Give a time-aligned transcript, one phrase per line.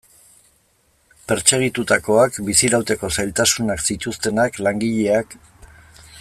[1.31, 5.39] Pertsegitutakoak, bizirauteko zailtasunak zituztenak, langileak...